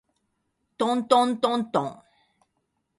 [0.79, 2.01] とんとんとんとん